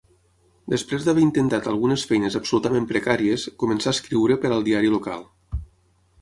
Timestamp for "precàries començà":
2.93-3.93